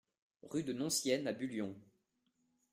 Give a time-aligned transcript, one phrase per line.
[0.41, 1.75] Rue de Noncienne à Bullion